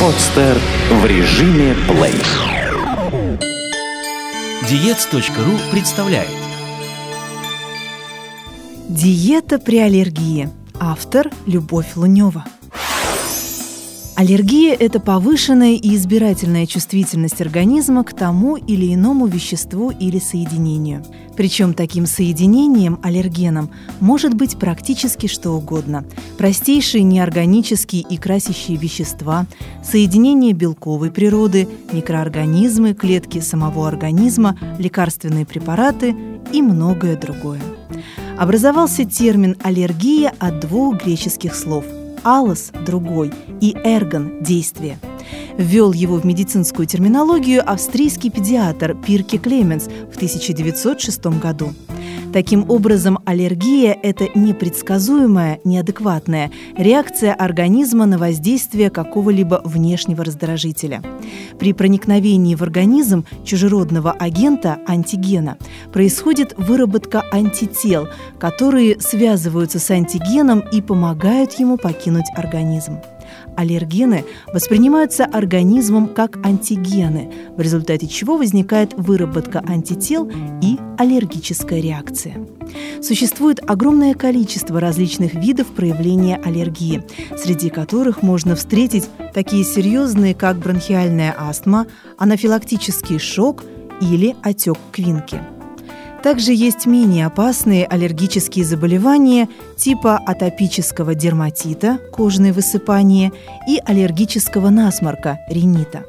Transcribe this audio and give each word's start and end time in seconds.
Подстер 0.00 0.58
в 0.90 1.06
режиме 1.06 1.74
плей. 1.88 2.12
Диец.ру 4.68 5.72
представляет 5.72 6.28
Диета 8.90 9.58
при 9.58 9.78
аллергии. 9.78 10.50
Автор 10.78 11.30
Любовь 11.46 11.96
Лунева. 11.96 12.44
Аллергия– 14.16 14.74
это 14.80 14.98
повышенная 14.98 15.74
и 15.74 15.94
избирательная 15.94 16.64
чувствительность 16.64 17.42
организма 17.42 18.02
к 18.02 18.14
тому 18.14 18.56
или 18.56 18.94
иному 18.94 19.26
веществу 19.26 19.90
или 19.90 20.18
соединению. 20.18 21.04
Причем 21.36 21.74
таким 21.74 22.06
соединением, 22.06 22.98
аллергеном, 23.02 23.68
может 24.00 24.32
быть 24.32 24.58
практически 24.58 25.26
что 25.26 25.50
угодно. 25.50 26.06
Простейшие 26.38 27.02
неорганические 27.02 28.06
и 28.08 28.16
красящие 28.16 28.78
вещества, 28.78 29.44
соединения 29.84 30.54
белковой 30.54 31.10
природы, 31.10 31.68
микроорганизмы, 31.92 32.94
клетки 32.94 33.40
самого 33.40 33.86
организма, 33.86 34.58
лекарственные 34.78 35.44
препараты 35.44 36.16
и 36.54 36.62
многое 36.62 37.18
другое. 37.18 37.60
Образовался 38.38 39.04
термин 39.04 39.58
«аллергия» 39.62 40.32
от 40.38 40.60
двух 40.60 41.04
греческих 41.04 41.54
слов– 41.54 41.84
алос– 42.24 42.72
другой, 42.86 43.32
и 43.60 43.76
эргон– 43.84 44.32
действие. 44.42 44.98
Ввел 45.56 45.92
его 45.92 46.16
в 46.16 46.24
медицинскую 46.24 46.86
терминологию 46.86 47.62
австрийский 47.68 48.30
педиатр 48.30 48.94
Пирке 48.94 49.38
Клеменс 49.38 49.84
в 49.84 50.16
1906 50.16 51.26
году. 51.40 51.72
Таким 52.36 52.70
образом, 52.70 53.18
аллергия– 53.24 53.98
это 54.02 54.28
непредсказуемая, 54.34 55.58
неадекватная 55.64 56.50
реакция 56.76 57.32
организма 57.32 58.04
на 58.04 58.18
воздействие 58.18 58.90
какого-либо 58.90 59.62
внешнего 59.64 60.22
раздражителя. 60.22 61.02
При 61.58 61.72
проникновении 61.72 62.54
в 62.54 62.62
организм 62.62 63.24
чужеродного 63.42 64.12
агента, 64.12 64.76
антигена, 64.86 65.56
происходит 65.94 66.52
выработка 66.58 67.24
антител, 67.32 68.08
которые 68.38 69.00
связываются 69.00 69.78
с 69.78 69.90
антигеном 69.90 70.60
и 70.60 70.82
помогают 70.82 71.54
ему 71.54 71.78
покинуть 71.78 72.26
организм. 72.36 72.98
Аллергены 73.56 74.24
воспринимаются 74.52 75.24
организмом 75.24 76.08
как 76.08 76.44
антигены, 76.44 77.32
в 77.56 77.60
результате 77.60 78.06
чего 78.06 78.36
возникает 78.36 78.94
выработка 78.94 79.62
антител 79.66 80.30
и 80.62 80.78
аллергическая 80.98 81.80
реакция. 81.80 82.46
Существует 83.02 83.60
огромное 83.68 84.14
количество 84.14 84.80
различных 84.80 85.34
видов 85.34 85.68
проявления 85.68 86.36
аллергии, 86.44 87.02
среди 87.36 87.70
которых 87.70 88.22
можно 88.22 88.56
встретить 88.56 89.08
такие 89.34 89.64
серьезные, 89.64 90.34
как 90.34 90.58
бронхиальная 90.58 91.34
астма, 91.36 91.86
анафилактический 92.18 93.18
шок 93.18 93.64
или 94.00 94.36
отек 94.42 94.76
квинки– 94.92 95.40
также 96.26 96.52
есть 96.52 96.86
менее 96.86 97.26
опасные 97.26 97.86
аллергические 97.86 98.64
заболевания 98.64 99.48
типа 99.76 100.16
атопического 100.16 101.14
дерматита, 101.14 102.00
кожные 102.10 102.52
высыпания 102.52 103.30
и 103.68 103.80
аллергического 103.86 104.70
насморка, 104.70 105.38
ринита. 105.48 106.04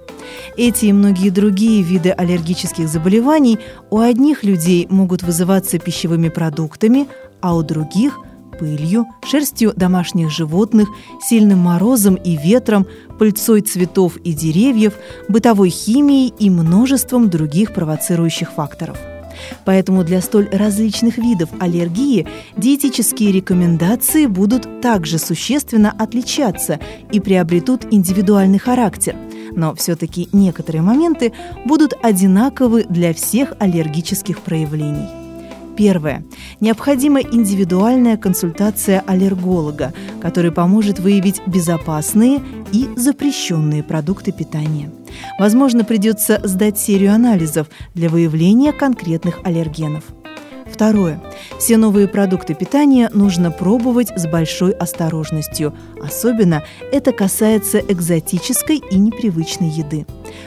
Эти 0.58 0.86
и 0.86 0.92
многие 0.94 1.30
другие 1.30 1.84
виды 1.84 2.10
аллергических 2.10 2.90
заболеваний 2.90 3.60
у 3.92 4.00
одних 4.00 4.44
людей 4.44 4.88
могут 4.90 5.22
вызываться 5.22 5.78
пищевыми 5.78 6.30
продуктами, 6.30 7.08
а 7.40 7.56
у 7.56 7.62
других– 7.62 8.18
пылью, 8.60 9.06
шерстью 9.24 9.72
домашних 9.76 10.32
животных, 10.32 10.90
сильным 11.22 11.60
морозом 11.60 12.16
и 12.16 12.36
ветром, 12.36 12.88
пыльцой 13.20 13.62
цветов 13.62 14.18
и 14.18 14.34
деревьев, 14.34 14.94
бытовой 15.30 15.70
химией 15.70 16.34
и 16.40 16.50
множеством 16.50 17.30
других 17.30 17.72
провоцирующих 17.76 18.52
факторов– 18.54 18.98
Поэтому 19.66 20.04
для 20.04 20.22
столь 20.22 20.50
различных 20.50 21.18
видов 21.18 21.50
аллергии 21.60 22.28
диетические 22.56 23.32
рекомендации 23.32 24.26
будут 24.26 24.82
также 24.82 25.18
существенно 25.20 25.92
отличаться 25.92 26.80
и 27.12 27.20
приобретут 27.20 27.86
индивидуальный 27.92 28.60
характер. 28.60 29.16
Но 29.52 29.74
все-таки 29.76 30.30
некоторые 30.34 30.82
моменты 30.82 31.34
будут 31.66 31.94
одинаковы 32.02 32.86
для 32.88 33.14
всех 33.14 33.54
аллергических 33.60 34.40
проявлений. 34.42 35.08
Первое. 35.78 36.24
Необходима 36.60 37.22
индивидуальная 37.22 38.18
консультация 38.18 39.04
аллерголога, 39.06 39.94
который 40.20 40.52
поможет 40.52 41.00
выявить 41.00 41.40
безопасные 41.46 42.42
и 42.72 42.90
запрещенные 42.96 43.84
продукты 43.84 44.32
питания. 44.32 44.92
Возможно, 45.40 45.84
придется 45.84 46.40
сдать 46.44 46.78
серию 46.78 47.14
анализов 47.14 47.68
для 47.94 48.10
выявления 48.10 48.74
конкретных 48.74 49.40
аллергенов. 49.44 50.04
Второе. 50.78 51.20
Все 51.58 51.76
новые 51.76 52.08
продукты 52.08 52.54
питания 52.54 53.10
нужно 53.12 53.50
пробовать 53.50 54.10
с 54.16 54.28
большой 54.28 54.74
осторожностью. 54.74 55.74
Особенно 56.00 56.64
это 56.92 57.14
касается 57.14 57.80
экзотической 57.80 58.78
и 58.78 58.96
непривычной 58.96 59.70
еды. 59.70 60.06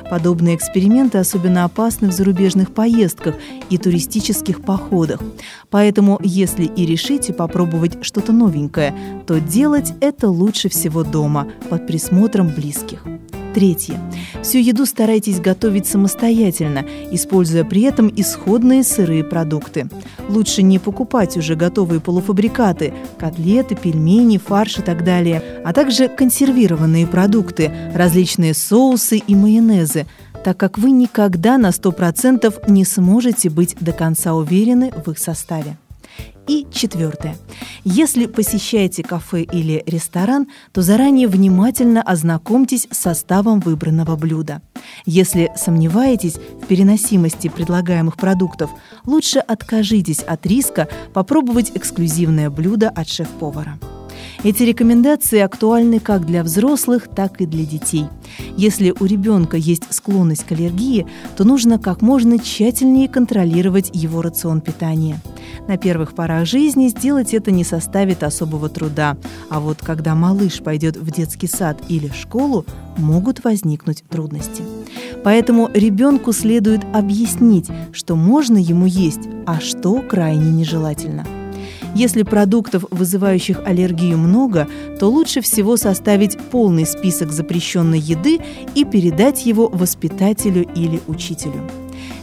Подобные 0.09 0.55
эксперименты 0.55 1.19
особенно 1.19 1.65
опасны 1.65 2.11
в 2.11 2.13
зарубежных 2.13 2.73
поездках 2.73 3.35
и 3.71 3.77
туристических 3.77 4.63
походах. 4.63 5.21
Поэтому, 5.69 6.21
если 6.23 6.63
и 6.65 6.87
решите 6.87 7.33
попробовать 7.33 8.05
что-то 8.05 8.31
новенькое, 8.31 8.95
то 9.27 9.41
делать 9.41 9.95
это 10.01 10.29
лучше 10.29 10.69
всего 10.69 11.03
дома, 11.03 11.49
под 11.69 11.89
присмотром 11.89 12.51
близких. 12.51 13.03
Третье. 13.55 13.99
Всю 14.43 14.59
еду 14.59 14.87
старайтесь 14.87 15.41
готовить 15.41 15.87
самостоятельно, 15.87 16.85
используя 17.11 17.65
при 17.65 17.83
этом 17.83 18.13
исходные 18.15 18.85
сырые 18.85 19.25
продукты. 19.25 19.89
Лучше 20.29 20.63
не 20.63 20.79
покупать 20.79 21.37
уже 21.37 21.57
готовые 21.57 22.01
полуфабрикаты– 22.01 22.95
котлеты, 23.19 23.75
пельмени, 23.75 24.39
фарш 24.39 24.79
и 24.79 24.83
так 24.83 25.05
далее, 25.05 25.43
а 25.65 25.73
также 25.73 26.09
консервированные 26.09 27.09
продукты, 27.09 27.73
различные 27.93 28.55
соусы 28.55 29.19
и 29.19 29.35
майонезы, 29.35 30.07
так 30.45 30.57
как 30.57 30.79
вы 30.79 30.93
никогда 30.93 31.59
на 31.59 31.71
100% 31.71 32.71
не 32.71 32.85
сможете 32.85 33.51
быть 33.51 33.77
до 33.81 33.93
конца 33.93 34.35
уверены 34.35 34.93
в 35.05 35.11
их 35.11 35.19
составе. 35.19 35.77
И 36.47 36.67
четвертое. 36.73 37.37
Если 37.85 38.27
посещаете 38.27 39.03
кафе 39.03 39.43
или 39.43 39.83
ресторан, 39.87 40.49
то 40.73 40.83
заранее 40.83 41.29
внимательно 41.29 42.03
ознакомьтесь 42.03 42.89
с 42.91 42.99
составом 42.99 43.61
выбранного 43.61 44.17
блюда. 44.17 44.63
Если 45.07 45.53
сомневаетесь 45.57 46.35
в 46.35 46.67
переносимости 46.67 47.49
предлагаемых 47.49 48.17
продуктов, 48.17 48.71
лучше 49.07 49.39
откажитесь 49.39 50.21
от 50.21 50.45
риска 50.47 50.89
попробовать 51.15 51.73
эксклюзивное 51.75 52.51
блюдо 52.51 52.89
от 52.89 53.09
шеф-повара. 53.09 53.79
Эти 54.43 54.63
рекомендации 54.63 55.41
актуальны 55.41 56.01
как 56.01 56.25
для 56.25 56.43
взрослых, 56.43 57.09
так 57.15 57.41
и 57.41 57.47
для 57.47 57.65
детей. 57.67 58.07
Если 58.57 58.95
у 58.99 59.05
ребенка 59.05 59.57
есть 59.57 59.83
склонность 59.91 60.45
к 60.45 60.53
аллергии, 60.53 61.07
то 61.37 61.45
нужно 61.45 61.79
как 61.79 62.01
можно 62.01 62.39
тщательнее 62.39 63.09
контролировать 63.09 63.91
его 63.93 64.23
рацион 64.23 64.63
питания. 64.63 65.21
На 65.69 65.77
первых 65.77 66.15
порах 66.15 66.47
жизни 66.47 66.89
сделать 66.89 67.35
это 67.35 67.51
не 67.51 67.65
составит 67.65 68.23
особого 68.23 68.69
труда, 68.69 69.17
а 69.49 69.61
вот 69.61 69.79
когда 69.83 70.15
малыш 70.15 70.61
пойдет 70.61 70.97
в 70.97 71.11
детский 71.11 71.47
сад 71.47 71.81
или 71.89 72.09
школу, 72.09 72.65
могут 72.97 73.45
возникнуть 73.45 74.05
трудности. 74.09 74.63
Поэтому 75.23 75.71
ребенку 75.73 76.33
следует 76.33 76.83
объяснить, 76.93 77.69
что 77.93 78.17
можно 78.17 78.59
ему 78.59 78.87
есть, 78.87 79.29
а 79.47 79.61
что 79.61 80.03
крайне 80.03 80.51
нежелательно– 80.51 81.27
если 81.95 82.23
продуктов, 82.23 82.85
вызывающих 82.91 83.61
аллергию, 83.65 84.17
много, 84.17 84.69
то 84.99 85.09
лучше 85.09 85.41
всего 85.41 85.77
составить 85.77 86.39
полный 86.39 86.87
список 86.87 87.33
запрещенной 87.33 87.99
еды 87.99 88.41
и 88.75 88.85
передать 88.85 89.45
его 89.45 89.69
воспитателю 89.69 90.67
или 90.75 91.01
учителю. 91.09 91.69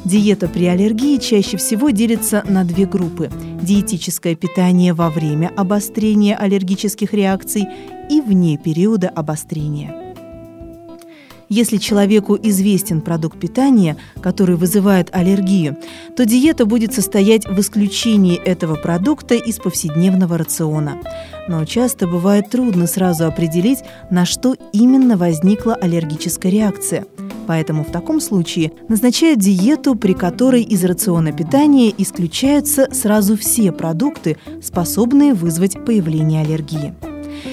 Диета 0.07 0.47
при 0.47 0.67
аллергии 0.67 1.17
чаще 1.17 1.57
всего 1.57 1.89
делится 1.89 2.41
на 2.47 2.63
две 2.63 2.85
группы– 2.85 3.29
диетическое 3.61 4.35
питание 4.35 4.93
во 4.93 5.09
время 5.09 5.51
обострения 5.57 6.37
аллергических 6.37 7.13
реакций 7.13 7.65
и 8.09 8.21
вне 8.21 8.57
периода 8.57 9.09
обострения. 9.09 10.15
Если 11.49 11.75
человеку 11.75 12.37
известен 12.41 13.01
продукт 13.01 13.37
питания, 13.37 13.97
который 14.21 14.55
вызывает 14.55 15.13
аллергию, 15.13 15.75
то 16.15 16.25
диета 16.25 16.65
будет 16.65 16.93
состоять 16.93 17.45
в 17.45 17.59
исключении 17.59 18.37
этого 18.37 18.75
продукта 18.75 19.35
из 19.35 19.57
повседневного 19.57 20.37
рациона. 20.37 21.01
Но 21.49 21.65
часто 21.65 22.07
бывает 22.07 22.49
трудно 22.49 22.87
сразу 22.87 23.25
определить, 23.25 23.79
на 24.09 24.25
что 24.25 24.55
именно 24.71 25.17
возникла 25.17 25.75
аллергическая 25.75 26.49
реакция. 26.49 27.05
Поэтому 27.47 27.83
в 27.83 27.91
таком 27.91 28.19
случае 28.19 28.73
назначают 28.89 29.39
диету, 29.39 29.95
при 29.95 30.13
которой 30.13 30.61
из 30.61 30.83
рациона 30.83 31.31
питания 31.31 31.93
исключаются 31.97 32.89
сразу 32.93 33.37
все 33.37 33.71
продукты, 33.71 34.37
способные 34.61 35.33
вызвать 35.33 35.83
появление 35.85 36.41
аллергии. 36.41 36.93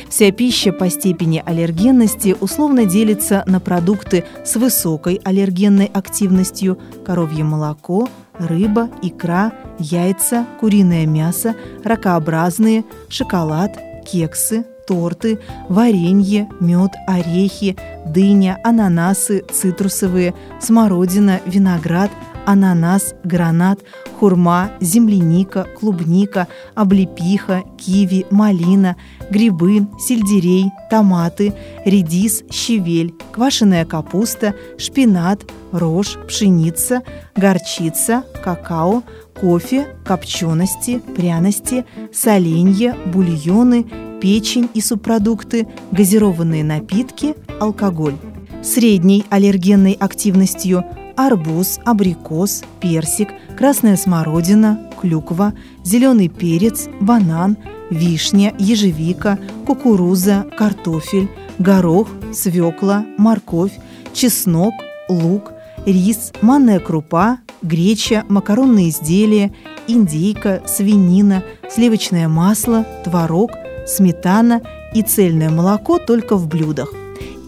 Вся 0.09 0.33
пища 0.33 0.73
по 0.73 0.89
степени 0.91 1.43
аллергенности 1.45 2.35
условно 2.41 2.87
делится 2.87 3.45
на 3.47 3.61
продукты 3.61 4.25
с 4.45 4.57
высокой 4.57 5.21
аллергенной 5.25 5.87
активностью– 5.87 6.79
коровье 7.07 7.45
молоко, 7.45 8.09
рыба, 8.39 8.91
икра, 9.03 9.53
яйца, 9.79 10.47
куриное 10.59 11.07
мясо, 11.07 11.55
ракообразные, 11.85 12.85
шоколад, 13.09 13.79
кексы, 14.11 14.65
торты, 14.87 15.39
варенье, 15.69 16.49
мед, 16.61 16.93
орехи, 17.07 17.77
дыня, 18.07 18.59
ананасы, 18.65 19.45
цитрусовые, 19.53 20.35
смородина, 20.61 21.41
виноград, 21.47 22.11
ананас, 22.47 23.15
гранат, 23.25 23.81
хурма, 24.19 24.71
земляника, 24.81 25.67
клубника, 25.79 26.47
облепиха, 26.75 27.63
киви, 27.79 28.27
малина, 28.31 28.97
грибы, 29.31 29.87
сельдерей, 29.99 30.71
томаты, 30.91 31.55
редис, 31.85 32.43
щавель, 32.51 33.15
квашеная 33.33 33.85
капуста, 33.85 34.55
шпинат, 34.79 35.43
рожь, 35.73 36.17
пшеница, 36.29 37.03
горчица, 37.37 38.25
какао, 38.43 39.03
кофе, 39.35 39.87
копчености, 40.07 41.01
пряности, 41.17 41.85
соленья, 42.13 42.97
бульоны, 43.07 43.87
печень 44.21 44.69
и 44.75 44.81
субпродукты, 44.81 45.69
газированные 45.93 46.65
напитки, 46.65 47.35
алкоголь. 47.61 48.17
Средней 48.63 49.25
аллергенной 49.31 49.93
активностью 49.93 50.85
арбуз, 51.17 51.79
абрикос, 51.85 52.63
персик, 52.81 53.29
красная 53.57 53.97
смородина, 53.97 54.91
клюква, 55.01 55.55
зеленый 55.85 56.29
перец, 56.29 56.89
банан, 57.01 57.57
вишня, 57.91 58.55
ежевика, 58.59 59.39
кукуруза, 59.67 60.47
картофель, 60.57 61.29
горох, 61.59 62.09
свекла, 62.33 63.05
морковь, 63.19 63.79
чеснок, 64.13 64.75
лук, 65.09 65.53
рис, 65.87 66.33
манная 66.41 66.81
крупа, 66.81 67.39
греча, 67.63 68.25
макаронные 68.29 68.91
изделия, 68.91 69.55
индейка, 69.87 70.63
свинина, 70.67 71.43
сливочное 71.71 72.29
масло, 72.29 72.87
творог, 73.05 73.53
сметана 73.87 74.63
и 74.95 75.03
цельное 75.03 75.51
молоко 75.51 75.99
только 75.99 76.37
в 76.37 76.49
блюдах 76.49 76.93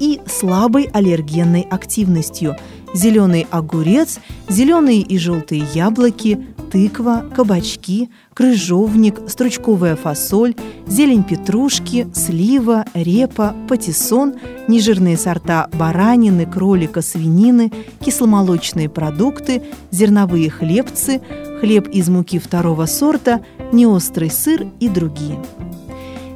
и 0.01 0.21
слабой 0.27 0.91
аллергенной 0.93 1.63
активностью– 1.63 2.57
зеленый 2.97 3.47
огурец, 3.51 4.19
зеленые 4.49 5.01
и 5.01 5.19
желтые 5.19 5.65
яблоки, 5.75 6.47
тыква, 6.71 7.25
кабачки, 7.35 8.11
крыжовник, 8.35 9.21
стручковая 9.29 9.97
фасоль, 9.97 10.55
зелень 10.87 11.23
петрушки, 11.23 12.09
слива, 12.15 12.85
репа, 12.95 13.55
патиссон, 13.69 14.35
нежирные 14.69 15.17
сорта 15.17 15.69
баранины, 15.73 16.47
кролика, 16.47 17.03
свинины, 17.03 17.73
кисломолочные 18.01 18.89
продукты, 18.89 19.63
зерновые 19.91 20.51
хлебцы, 20.51 21.21
хлеб 21.61 21.89
из 21.89 22.09
муки 22.09 22.39
второго 22.39 22.87
сорта, 22.87 23.45
неострый 23.73 24.31
сыр 24.31 24.67
и 24.81 24.89
другие. 24.89 25.39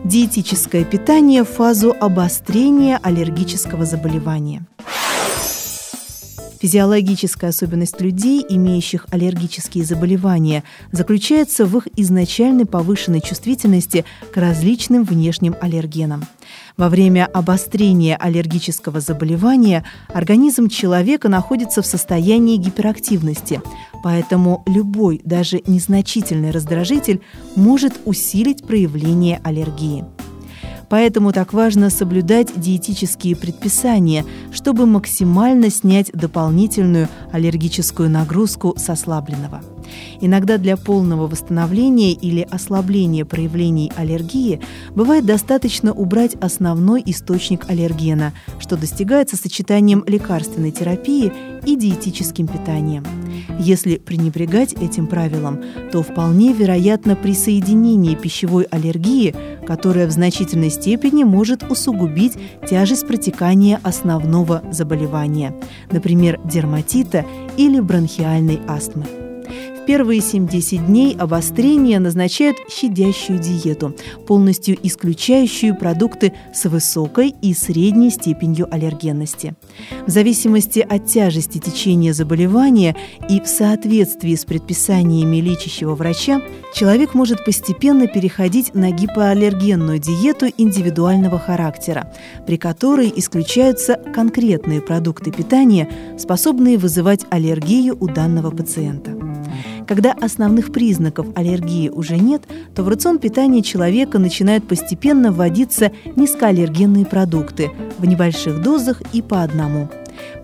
Диетическое 0.05 0.85
питание 0.85 1.45
в 1.45 1.49
фазу 1.49 1.95
обострения 2.01 2.99
аллергического 3.03 3.85
заболевания– 3.85 4.63
Физиологическая 6.61 7.49
особенность 7.49 8.03
людей, 8.03 8.45
имеющих 8.47 9.07
аллергические 9.11 9.83
заболевания, 9.83 10.63
заключается 10.93 11.65
в 11.65 11.75
их 11.79 11.89
изначальной 11.97 12.67
повышенной 12.67 13.23
чувствительности 13.23 14.05
к 14.31 14.37
различным 14.37 15.05
внешним 15.05 15.57
аллергенам. 15.59 16.27
Во 16.77 16.91
время 16.91 17.25
обострения 17.25 18.15
аллергического 18.15 19.01
заболевания 19.01 19.87
организм 20.09 20.69
человека 20.69 21.31
находится 21.31 21.81
в 21.81 21.87
состоянии 21.87 22.59
гиперактивности, 22.59 23.63
поэтому 24.03 24.63
любой, 24.67 25.23
даже 25.25 25.63
незначительный 25.67 26.51
раздражитель 26.51 27.23
может 27.57 27.99
усилить 28.05 28.67
проявление 28.67 29.41
аллергии. 29.45 30.05
Поэтому 30.91 31.33
так 31.33 31.53
важно 31.53 31.89
соблюдать 31.89 32.49
диетические 32.57 33.37
предписания, 33.37 34.27
чтобы 34.53 34.87
максимально 34.87 35.71
снять 35.71 36.11
дополнительную 36.13 37.09
аллергическую 37.33 38.11
нагрузку 38.11 38.75
с 38.77 38.91
ослабленного. 38.91 39.63
Иногда 40.21 40.59
для 40.59 40.77
полного 40.77 41.27
восстановления 41.27 42.13
или 42.13 42.47
ослабления 42.51 43.25
проявлений 43.25 43.93
аллергии 43.97 44.61
бывает 44.95 45.25
достаточно 45.25 45.93
убрать 45.93 46.37
основной 46.41 47.03
источник 47.07 47.69
аллергена, 47.69 48.33
что 48.59 48.77
достигается 48.77 49.37
сочетанием 49.37 50.05
лекарственной 50.07 50.73
терапии 50.73 51.33
и 51.65 51.77
диетическим 51.77 52.47
питанием. 52.47 53.05
Если 53.59 53.97
пренебрегать 53.97 54.73
этим 54.75 55.07
правилом, 55.07 55.61
то 55.93 56.03
вполне 56.03 56.53
вероятно 56.53 57.17
присоединение 57.17 58.17
пищевой 58.17 58.65
аллергии, 58.65 59.35
которая 59.67 60.07
в 60.07 60.11
значительной 60.11 60.71
степени 60.71 61.25
может 61.25 61.71
усугубить 61.71 62.39
тяжесть 62.69 63.07
протекания 63.07 63.81
основного 63.83 64.63
заболевания, 64.71 65.55
например, 65.91 66.41
дерматита 66.45 67.27
или 67.57 67.81
бронхиальной 67.81 68.61
астмы 68.67 69.20
первые 69.91 70.21
7-10 70.21 70.87
дней 70.87 71.17
обострения 71.19 71.99
назначают 71.99 72.57
щадящую 72.71 73.41
диету, 73.41 73.93
полностью 74.25 74.79
исключающую 74.81 75.75
продукты 75.75 76.33
с 76.55 76.67
высокой 76.67 77.35
и 77.43 77.53
средней 77.55 78.11
степенью 78.11 78.73
аллергенности. 78.73 79.57
В 80.07 80.11
зависимости 80.11 80.79
от 80.79 81.07
тяжести 81.07 81.59
течения 81.59 82.13
заболевания 82.13 82.95
и 83.29 83.41
в 83.41 83.49
соответствии 83.49 84.37
с 84.37 84.45
предписаниями 84.45 85.39
лечащего 85.39 85.97
врача, 85.97 86.41
человек 86.73 87.15
может 87.15 87.45
постепенно 87.45 88.07
переходить 88.07 88.73
на 88.77 88.93
гипоаллергенную 88.93 89.99
диету 89.99 90.47
индивидуального 90.57 91.41
характера, 91.41 92.13
при 92.47 92.59
которой 92.59 93.13
исключаются 93.17 93.97
конкретные 94.15 94.83
продукты 94.83 95.33
питания, 95.33 95.89
способные 96.17 96.79
вызывать 96.79 97.27
аллергию 97.31 97.97
у 97.99 98.07
данного 98.07 98.53
пациента. 98.53 99.30
Когда 99.87 100.13
основных 100.13 100.73
признаков 100.73 101.27
аллергии 101.35 101.89
уже 101.89 102.17
нет, 102.17 102.43
то 102.75 102.83
в 102.83 102.89
рацион 102.89 103.19
питания 103.19 103.63
человека 103.63 104.19
начинают 104.19 104.67
постепенно 104.69 105.33
вводиться 105.33 105.93
низкоаллергенные 106.17 107.07
продукты 107.07 107.71
в 107.99 108.07
небольших 108.07 108.63
дозах 108.63 109.03
и 109.13 109.23
по 109.23 109.43
одному. 109.43 109.89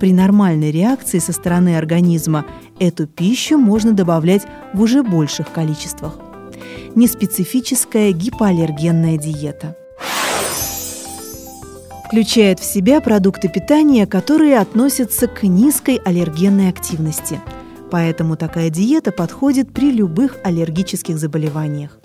При 0.00 0.12
нормальной 0.12 0.70
реакции 0.70 1.18
со 1.18 1.32
стороны 1.32 1.76
организма 1.76 2.46
эту 2.78 3.06
пищу 3.06 3.58
можно 3.58 3.92
добавлять 3.92 4.42
в 4.72 4.80
уже 4.80 5.02
больших 5.02 5.52
количествах. 5.52 6.18
Неспецифическая 6.94 8.12
гипоаллергенная 8.12 9.18
диета 9.18 9.76
включает 12.06 12.60
в 12.60 12.64
себя 12.64 13.00
продукты 13.00 13.48
питания, 13.48 14.06
которые 14.06 14.58
относятся 14.58 15.26
к 15.26 15.42
низкой 15.42 15.96
аллергенной 16.04 16.68
активности– 16.68 17.40
Поэтому 17.90 18.36
такая 18.36 18.70
диета 18.70 19.12
подходит 19.12 19.72
при 19.72 19.90
любых 19.90 20.36
аллергических 20.44 21.18
заболеваниях. 21.18 21.98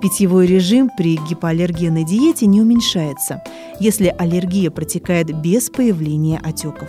Питьевой 0.00 0.46
режим 0.46 0.90
при 0.96 1.16
гипоаллергенной 1.16 2.04
диете 2.04 2.46
не 2.46 2.60
уменьшается, 2.60 3.42
если 3.80 4.14
аллергия 4.16 4.70
протекает 4.70 5.34
без 5.42 5.70
появления 5.70 6.40
отеков. 6.42 6.88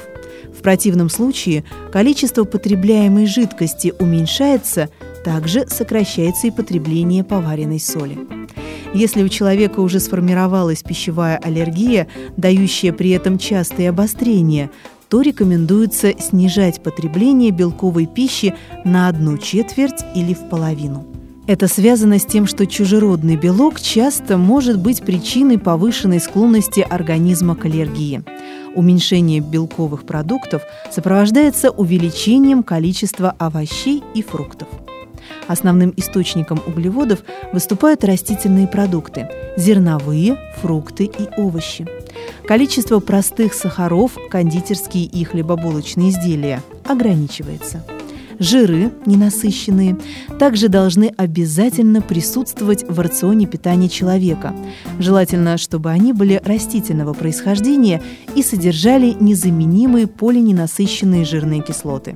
В 0.58 0.62
противном 0.62 1.10
случае 1.10 1.64
количество 1.92 2.44
потребляемой 2.44 3.26
жидкости 3.26 3.94
уменьшается, 4.00 4.90
также 5.26 5.68
сокращается 5.68 6.48
и 6.48 6.52
потребление 6.52 7.24
поваренной 7.24 7.80
соли. 7.80 8.18
Если 8.94 9.22
у 9.22 9.28
человека 9.28 9.82
уже 9.82 10.00
сформировалась 10.00 10.82
пищевая 10.82 11.38
аллергия, 11.38 12.08
дающая 12.38 12.94
при 12.94 13.12
этом 13.12 13.38
частые 13.38 13.90
обострения, 13.90 14.72
то 15.10 15.22
рекомендуется 15.22 16.14
снижать 16.20 16.82
потребление 16.82 17.52
белковой 17.52 18.06
пищи 18.06 18.56
на 18.86 19.08
одну 19.08 19.38
четверть 19.38 20.06
или 20.16 20.34
в 20.34 20.50
половину. 20.50 21.06
Это 21.48 21.68
связано 21.68 22.20
с 22.20 22.26
тем, 22.26 22.46
что 22.46 22.68
чужеродный 22.68 23.36
белок 23.36 23.82
часто 23.82 24.38
может 24.38 24.80
быть 24.80 25.02
причиной 25.02 25.58
повышенной 25.58 26.20
склонности 26.20 26.86
организма 26.88 27.56
к 27.56 27.66
аллергии. 27.66 28.24
Уменьшение 28.76 29.40
белковых 29.40 30.04
продуктов 30.04 30.62
сопровождается 30.92 31.72
увеличением 31.72 32.62
количества 32.62 33.34
овощей 33.40 34.04
и 34.14 34.22
фруктов. 34.22 34.68
Основным 35.48 35.92
источником 35.98 36.62
углеводов 36.68 37.24
выступают 37.52 38.04
растительные 38.04 38.68
продукты– 38.68 39.28
зерновые, 39.58 40.38
фрукты 40.62 41.06
и 41.06 41.30
овощи. 41.38 41.88
Количество 42.50 43.00
простых 43.00 43.54
сахаров, 43.54 44.18
кондитерские 44.32 45.04
и 45.04 45.24
хлебобулочные 45.24 46.10
изделия 46.10 46.64
ограничивается. 46.84 47.86
жиры 48.40 48.92
ненасыщенные 49.06 50.00
также 50.40 50.68
должны 50.68 51.14
обязательно 51.16 52.02
присутствовать 52.02 52.90
в 52.90 53.00
рационе 53.00 53.46
питания 53.46 53.88
человека. 53.88 54.56
Желательно, 54.98 55.60
чтобы 55.60 55.92
они 55.92 56.12
были 56.12 56.42
растительного 56.44 57.14
происхождения 57.14 58.02
и 58.34 58.42
содержали 58.42 59.16
незаменимые 59.20 60.08
полиненасыщенные 60.08 61.26
жирные 61.26 61.62
кислоты. 61.62 62.16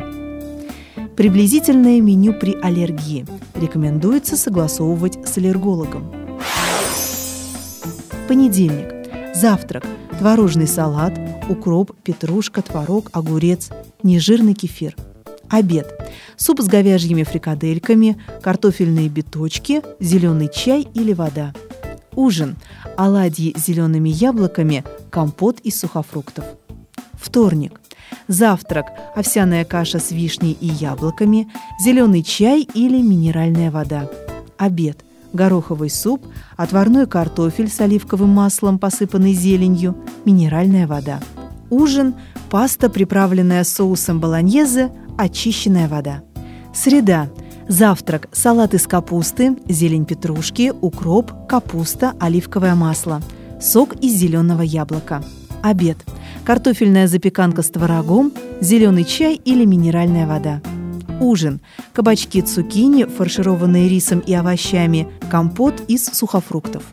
Приблизительное 1.15 2.01
меню 2.01 2.33
при 2.33 2.55
аллергии 2.59 3.27
рекомендуется 3.53 4.35
согласовывать 4.35 5.15
с 5.27 5.37
аллергологом. 5.37 6.11
Понедельник. 8.27 9.35
Завтрак. 9.35 9.85
Творожный 10.23 10.67
салат, 10.67 11.19
укроп, 11.49 11.91
петрушка, 12.01 12.61
творог, 12.61 13.09
огурец, 13.11 13.71
нежирный 14.03 14.53
кефир. 14.53 14.95
Обед. 15.49 15.91
Суп 16.37 16.61
с 16.61 16.67
говяжьими 16.67 17.23
фрикадельками, 17.23 18.17
картофельные 18.41 19.09
биточки, 19.09 19.81
зеленый 19.99 20.47
чай 20.47 20.87
или 20.93 21.11
вода. 21.11 21.53
Ужин. 22.15 22.55
Оладьи 22.95 23.53
с 23.57 23.65
зелеными 23.65 24.07
яблоками, 24.07 24.85
компот 25.09 25.59
из 25.59 25.77
сухофруктов. 25.77 26.45
Вторник. 27.15 27.81
Завтрак– 28.29 28.85
овсяная 29.17 29.65
каша 29.65 29.99
с 29.99 30.11
вишней 30.11 30.53
и 30.53 30.67
яблоками, 30.67 31.51
зеленый 31.83 32.23
чай 32.23 32.65
или 32.73 33.01
минеральная 33.01 33.71
вода. 33.71 34.09
Обед– 34.57 35.03
гороховый 35.33 35.89
суп, 35.89 36.25
отварной 36.55 37.07
картофель 37.07 37.69
с 37.69 37.81
оливковым 37.81 38.29
маслом, 38.29 38.79
посыпанный 38.79 39.33
зеленью, 39.33 39.97
минеральная 40.25 40.87
вода. 40.87 41.19
Ужин– 41.69 42.15
паста, 42.49 42.89
приправленная 42.89 43.63
соусом 43.63 44.19
болоньезе, 44.19 44.91
очищенная 45.17 45.87
вода. 45.87 46.21
Среда– 46.73 47.29
завтрак– 47.67 48.29
салат 48.31 48.73
из 48.73 48.87
капусты, 48.87 49.57
зелень 49.67 50.05
петрушки, 50.05 50.71
укроп, 50.81 51.31
капуста, 51.47 52.13
оливковое 52.19 52.75
масло, 52.75 53.21
сок 53.59 53.95
из 53.95 54.13
зеленого 54.13 54.61
яблока. 54.61 55.23
Обед– 55.63 55.97
картофельная 56.45 57.07
запеканка 57.07 57.63
с 57.63 57.69
творогом, 57.69 58.33
зеленый 58.61 59.05
чай 59.05 59.35
или 59.35 59.65
минеральная 59.65 60.27
вода. 60.27 60.61
Ужин. 61.23 61.61
Кабачки 61.93 62.41
цукини, 62.41 63.05
фаршированные 63.05 63.87
рисом 63.87 64.19
и 64.19 64.33
овощами, 64.33 65.07
компот 65.31 65.81
из 65.87 66.05
сухофруктов. 66.05 66.83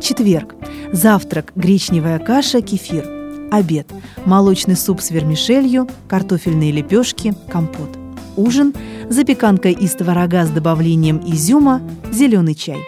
Четверг. 0.00 0.54
Завтрак. 0.92 1.52
Гречневая 1.56 2.20
каша, 2.20 2.62
кефир. 2.62 3.04
Обед. 3.50 3.90
Молочный 4.24 4.76
суп 4.76 5.00
с 5.00 5.10
вермишелью, 5.10 5.88
картофельные 6.08 6.70
лепешки, 6.70 7.34
компот. 7.50 7.98
Ужин. 8.36 8.74
Запеканка 9.08 9.70
из 9.70 9.92
творога 9.94 10.46
с 10.46 10.50
добавлением 10.50 11.20
изюма, 11.26 11.82
зеленый 12.12 12.54
чай. 12.54 12.78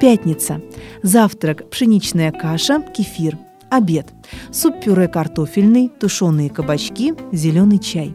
Пятница. 0.00 0.60
Завтрак. 1.04 1.70
Пшеничная 1.70 2.32
каша, 2.32 2.80
кефир. 2.80 3.38
Обед. 3.70 4.08
Суп-пюре 4.50 5.06
картофельный, 5.06 5.92
тушеные 6.00 6.50
кабачки, 6.50 7.14
зеленый 7.30 7.78
чай. 7.78 8.12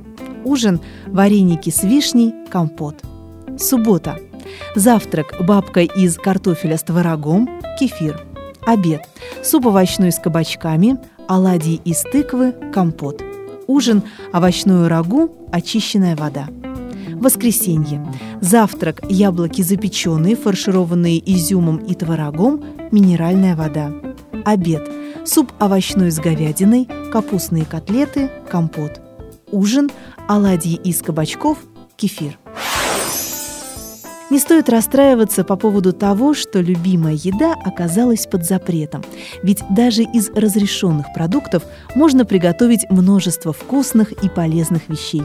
Ужин– 0.50 0.79
вареники 1.06 1.70
с 1.70 1.84
вишней, 1.84 2.34
компот. 2.50 2.96
Суббота. 3.60 4.18
Завтрак– 4.75 5.36
бабка 5.48 5.82
из 5.82 6.15
картофеля 6.18 6.75
с 6.75 6.82
творогом, 6.82 7.48
кефир. 7.79 8.25
Обед– 8.65 9.08
суп 9.44 9.68
овощной 9.68 10.12
с 10.12 10.18
кабачками, 10.18 10.98
оладьи 11.27 11.79
из 11.86 12.01
тыквы, 12.01 12.56
компот. 12.74 13.24
Ужин– 13.68 14.01
овощную 14.34 14.88
рагу, 14.88 15.29
очищенная 15.51 16.15
вода. 16.15 16.48
Воскресенье. 17.13 18.03
Завтрак– 18.41 19.01
яблоки 19.08 19.62
запеченные, 19.62 20.36
фаршированные 20.36 21.22
изюмом 21.32 21.77
и 21.77 21.94
творогом, 21.94 22.63
минеральная 22.89 23.56
вода. 23.56 23.91
Обед– 24.46 24.89
суп 25.25 25.51
овощной 25.60 26.10
с 26.10 26.18
говядиной, 26.18 26.88
капустные 27.12 27.65
котлеты, 27.65 28.32
компот. 28.50 29.00
Ужин, 29.51 29.89
оладьи 30.27 30.75
из 30.75 31.01
кабачков, 31.01 31.58
кефир. 31.96 32.38
Не 34.29 34.38
стоит 34.38 34.70
расстраиваться 34.70 35.44
по 35.44 35.56
поводу 35.56 35.91
того, 35.91 36.36
что 36.36 36.62
любимая 36.62 37.15
еда 37.15 37.56
оказалась 37.65 38.27
под 38.27 38.46
запретом. 38.46 39.03
Ведь 39.41 39.63
даже 39.72 40.03
из 40.03 40.29
разрешенных 40.29 41.08
продуктов 41.15 41.63
можно 41.96 42.25
приготовить 42.25 42.88
множество 42.91 43.53
вкусных 43.53 44.12
и 44.12 44.29
полезных 44.29 44.88
вещей. 44.88 45.24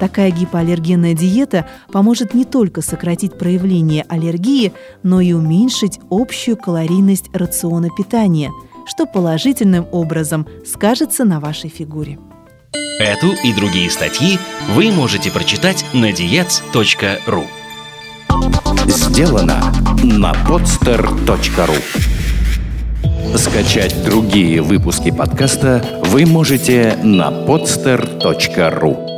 Такая 0.00 0.32
гипоаллергенная 0.32 1.14
диета 1.14 1.68
поможет 1.92 2.34
не 2.34 2.44
только 2.44 2.82
сократить 2.82 3.38
проявление 3.38 4.04
аллергии, 4.08 4.72
но 5.04 5.20
и 5.20 5.32
уменьшить 5.32 6.00
общую 6.10 6.56
калорийность 6.56 7.30
рациона 7.32 7.90
питания– 7.96 8.50
что 8.86 9.06
положительным 9.06 9.86
образом 9.92 10.46
скажется 10.64 11.24
на 11.24 11.40
вашей 11.40 11.70
фигуре. 11.70 12.18
Эту 12.98 13.32
и 13.42 13.52
другие 13.52 13.90
статьи 13.90 14.38
вы 14.70 14.90
можете 14.92 15.30
прочитать 15.30 15.84
на 15.92 16.10
diets.ru 16.10 17.46
Сделано 18.86 19.60
на 20.02 20.32
podster.ru 20.32 21.76
Скачать 23.36 24.04
другие 24.04 24.62
выпуски 24.62 25.10
подкаста 25.10 25.84
вы 26.04 26.26
можете 26.26 26.96
на 27.02 27.30
podster.ru 27.30 29.11